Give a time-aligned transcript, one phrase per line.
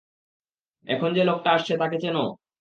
[0.87, 2.23] এখন যে লোকটা আসছে তাকে চেনো?